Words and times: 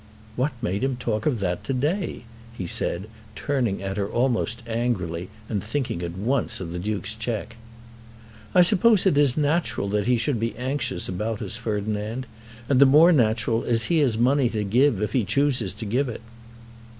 "What 0.35 0.53
made 0.63 0.83
him 0.83 0.95
talk 0.95 1.27
of 1.27 1.39
that 1.41 1.63
to 1.65 1.73
day?" 1.75 2.23
he 2.57 2.65
said, 2.65 3.07
turning 3.35 3.83
at 3.83 3.97
her 3.97 4.09
almost 4.09 4.63
angrily 4.65 5.29
and 5.47 5.63
thinking 5.63 6.01
at 6.01 6.17
once 6.17 6.59
of 6.59 6.71
the 6.71 6.79
Duke's 6.79 7.13
cheque. 7.13 7.55
"I 8.55 8.63
suppose 8.63 9.05
it 9.05 9.15
is 9.15 9.37
natural 9.37 9.89
that 9.89 10.07
he 10.07 10.17
should 10.17 10.39
be 10.39 10.55
anxious 10.57 11.07
about 11.07 11.39
us, 11.39 11.55
Ferdinand; 11.57 12.25
and 12.67 12.81
the 12.81 12.87
more 12.87 13.11
natural 13.11 13.63
as 13.63 13.83
he 13.93 13.99
has 13.99 14.17
money 14.17 14.49
to 14.49 14.63
give 14.63 15.03
if 15.03 15.13
he 15.13 15.23
chooses 15.23 15.71
to 15.73 15.85
give 15.85 16.09
it." 16.09 16.21